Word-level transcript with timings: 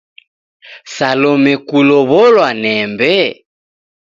Salome 0.95 1.53
kulow'olwa 1.67 2.49
nembe? 2.61 3.15